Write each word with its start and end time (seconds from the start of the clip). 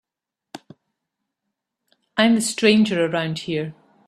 I'm 2.17 2.33
the 2.33 2.41
stranger 2.41 3.05
around 3.05 3.37
here. 3.41 3.75